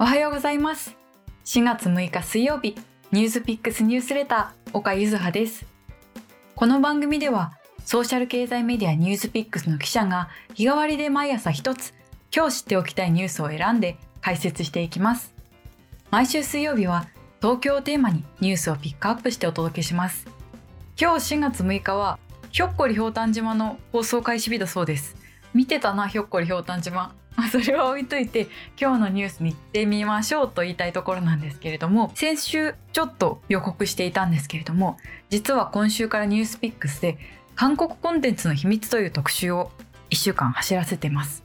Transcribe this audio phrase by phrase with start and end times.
[0.00, 0.96] おはようございます。
[1.44, 2.76] 4月6日水曜日
[3.10, 5.66] ニュースピックスニュースレター岡ゆずはです。
[6.54, 7.54] この番組では
[7.84, 11.94] ソーシャル経済メディアニュースピックスの記者が日替わりで毎朝一つ
[12.32, 15.34] 今日知っておきたいニュースを選んで解説していきます。
[16.12, 17.08] 毎週水曜日は
[17.42, 20.28] 東京をテーマにニュースをピックアップしてお届けします。
[20.96, 22.20] 今日4月6日は
[22.52, 25.16] ひょっこりひょうたん島の放送開始日だそうです。
[25.54, 27.16] 見てたなひょっこりひょうたん島。
[27.38, 28.48] まそれは置いといて
[28.78, 34.96] 今日のニュースに行ってみましょうと言いたいところなんですけれども先週ちょっと予告していたんですけれども
[35.30, 37.16] 実は今週からニュースピックスで
[37.54, 39.70] 韓国コンテンツの秘密という特集を
[40.10, 41.44] 1週間走らせてます。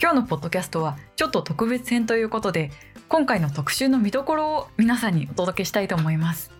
[0.00, 2.70] 今日のポッドキャストはちょっと特別編ということで
[3.08, 6.50] 今回の特集の見どころを皆さんにお届けしたいと思います。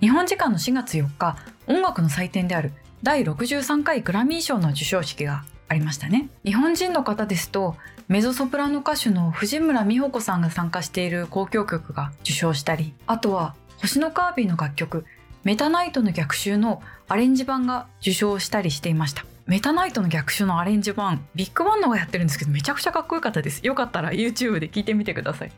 [0.00, 1.36] 日本時間の4月4日
[1.66, 2.72] 音楽の祭典である
[3.02, 6.28] 第63回グラミー賞の授賞式がありましたね。
[6.44, 7.76] 日本人の方ですと
[8.06, 15.06] メゾソプラノ歌手の藤村美穂子さんが参加している交響曲が受賞したりあとは星のカービィの楽曲
[15.44, 19.24] メタナイトの逆襲のアレンジ版が受賞したりしていました。
[19.46, 23.66] メタナイトの逆襲のアレンジ版ビッグバンドがやってるんですけどめちゃくちゃかっこよかったです。
[23.66, 25.52] よかったら YouTube で聞いてみてください。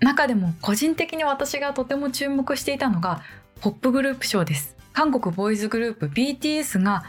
[0.00, 3.20] 中でも個人的に私がとても注目していたのが
[3.60, 4.76] ポップグループ賞です。
[4.94, 7.04] 韓国ボーイズグループ BTS が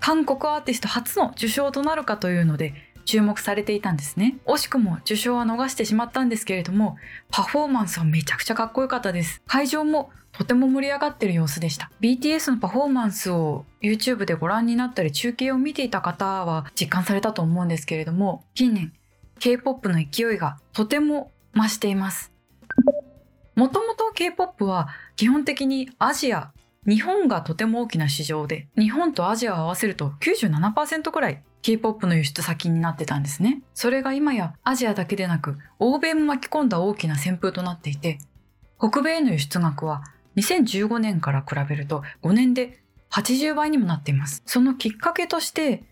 [0.00, 4.38] 韓国アーティスト初の受賞となるかというので注目されていたんですね。
[4.46, 6.96] 惜しくも受賞は逃してしまったんですけれども
[7.30, 9.42] パフォーマンスはめちゃくちゃかっこよかったです。
[9.46, 11.90] 会場もとても盛り上がってる様子でした。
[12.00, 18.92] BTS のパフォーマンスを YouTube でご覧になったり中継を見ていた方は実感されたと思うんですけれども近年
[19.38, 22.32] K-POP の勢いがとても増しています。
[23.54, 26.52] もともと K-POP は基本的にアジア
[26.86, 33.62] 日本がとても大きな市場で日本とアジアを合わせると97%くらい K-POP の輸出先になってたんですね。
[33.72, 38.18] それが今やアジアだけでなく欧米も巻き込んだ大きな旋風となっていて
[38.78, 40.02] 北米への輸出額は
[40.36, 44.42] 2015年から比べると5年で80倍にもなっています。
[44.44, 45.84] そのきっかけとして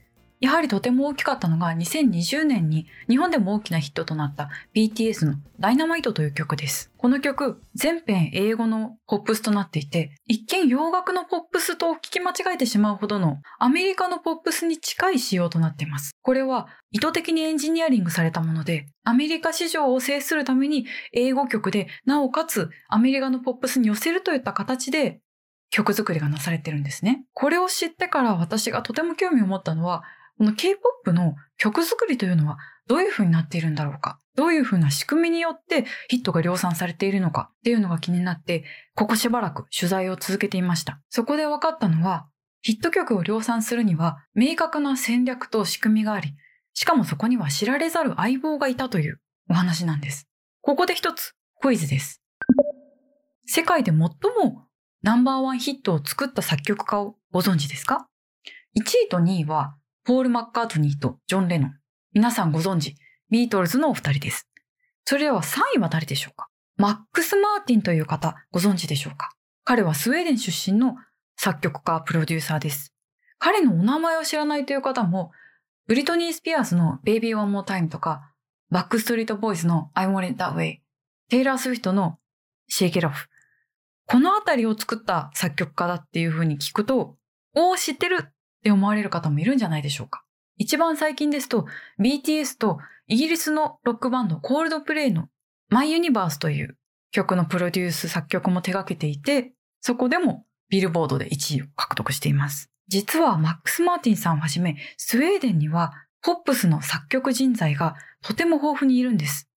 [0.43, 6.91] やはりとても大きかったのが2020年に日本でも大きなヒットとなった BTS のダイナマイトという曲です。
[6.97, 16.11] この曲、全編英語のポップスとなっていて、一見洋楽のポップスと聞き間違えてしまうほどのアメリカのポップスに近い仕様となっています。
[16.23, 25.21] これは意図的にエンジニアリングされたもので、アメリカ市場を制するために英語曲で、なおかつアメリカのポップスに寄せるといった形で
[25.71, 27.25] 曲作りがなされてるんですね。
[27.33, 30.03] これを知ってから私がとても興味を持ったのは、
[30.43, 32.59] この K-POP の曲作りというのは
[32.89, 34.19] どういう風になっているんだろうか？
[34.35, 38.65] どういう風な仕組みによってヒットが量産されているのかっていうのが気になって、
[38.97, 41.01] ここしばらく取材を続けていました。
[41.11, 42.27] そこで分かったのは、
[42.61, 46.35] ヒット曲を量産するには明確な戦略と仕組みがあり、
[46.75, 50.27] しかもそこには知られざる相棒がいたというお話なんです。
[50.61, 52.21] ここで一つクイズです。
[53.47, 54.67] 世界で最も
[55.03, 58.09] ナンバーワンヒットを作った作曲家をご存知ですか
[58.77, 61.75] ?1 位と2位はポール・マッカートニーとジョン・レノン。
[62.13, 62.97] 皆さんご存知、
[63.31, 64.49] ビートルズのお二人です。
[65.05, 66.49] それでは3位は誰でしょうか？
[66.77, 69.31] マックス・マーティンという方、ご存知でしょうか？
[69.62, 70.97] 彼はスウェーデン出身の
[71.37, 72.93] 作曲家、プロデューサーです。
[73.39, 75.31] 彼のお名前を知らないという方も、
[75.87, 78.35] ブリトニー・スピアーズの Baby One More Time とか、
[78.71, 80.79] バックストリート・ボーイズの I Want It That Way、
[81.29, 82.19] テイラー・スウィフトの
[82.69, 83.12] Shake It Off。
[84.09, 87.19] このあたりを作った作曲家だっていう風に聞くと、
[87.55, 90.23] おお、知ってるって思われる方もいるんじゃないでしょうか。
[90.56, 91.67] 一番最近ですと
[92.00, 92.78] BTS と
[93.09, 95.28] イギリスのロックバンドコールドプレイの
[95.69, 96.77] My Universe という
[97.11, 102.71] 曲のプロデュース作曲も手掛けていて、そこでもビルボードで1位を獲得しています。
[102.87, 105.93] 実はマックス・マーティンさんをはじめ、スウェーデンには
[106.23, 109.49] ポップスの作曲人材がとても豊富にいるんです。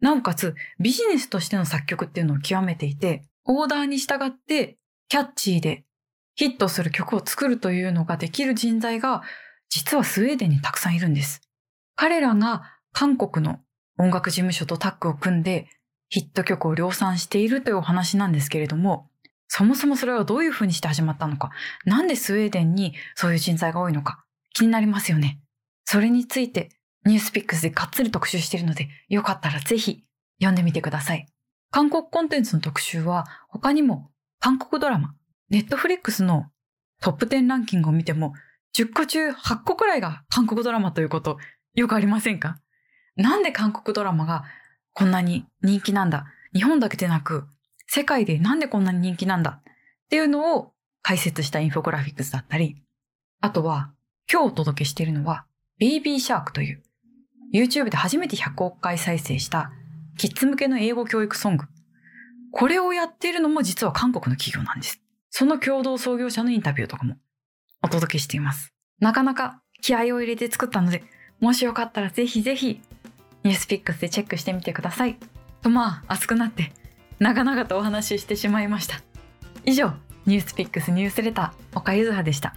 [0.00, 5.84] なおかつビジネスとしての作曲っていうのを極めていて、オーダーに従ってキャッチーで
[6.38, 9.22] ヒットする曲を作るというのができる人材が
[9.70, 11.40] 実はスウェーデンにたくさんいるんです。
[11.96, 12.62] 彼らが
[12.92, 13.58] 韓国の
[13.98, 15.66] 音楽事務所とタッグを組んで
[16.08, 19.10] ヒット曲を量産しているというお話なんですけれども、
[19.48, 21.50] そもそもそれはどういうふうにして始まったのか、
[21.84, 24.24] なんでスウェーデンにそういう人材が多いのか
[24.54, 25.40] 気になりますよね。
[25.86, 26.68] それについて
[27.04, 30.04] ニュースピックスでがっつり特集しているので、よかったらぜひ
[30.38, 31.26] 読んでみてください。
[31.72, 35.16] 韓国コンテンツの特集は他にも韓国ドラマ、
[35.50, 36.46] ネットフリックスの
[37.00, 38.34] トップ10ランキングを見ても、
[38.76, 41.38] 10個中8個くらいが韓国ドラマということ、
[41.74, 42.60] よくありませんか？
[43.16, 44.44] なんで韓国ドラマが
[44.92, 46.26] こんなに人気なんだ？
[46.52, 47.46] 日本だけでなく、
[47.86, 49.60] 世界でなんでこんなに人気なんだ？
[49.60, 49.62] っ
[50.10, 50.72] ていうのを
[51.02, 52.82] 解説したインフォグラフィックスだったり、
[53.40, 53.92] あとは
[54.30, 55.46] 今日お届けしているのは、
[55.78, 56.82] ベイビーシャークという
[57.54, 59.70] YouTube で初めて100億回再生した
[60.18, 61.64] キッズ向けの英語教育ソング。
[62.52, 65.00] これをやっているのも実は韓国の企業なんです。
[65.38, 67.14] その共同創業者のインタビューとかも
[67.80, 68.74] お届けしています。
[68.98, 71.04] なかなか気合を入れて作ったので、
[71.38, 72.80] もしよかったらぜひぜひ
[73.44, 75.16] ニュースピックスでチェックしてみてください。
[75.62, 76.72] とまあ熱くなって
[77.20, 79.00] 長々とお話ししてしまいました。
[79.64, 79.92] 以上、
[80.26, 82.56] ニュースピックスニュースレター岡ゆずはでした。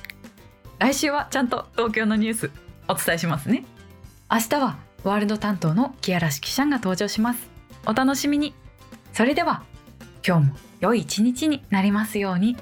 [0.80, 2.52] 来週はちゃんと東京のニュース
[2.88, 3.64] お伝えしますね。
[4.32, 7.48] 明日はワールド担当の木原記者が登場します。
[7.86, 8.56] お楽しみに。
[9.14, 9.66] それでは
[10.26, 12.56] 今日も良い一日になりますように。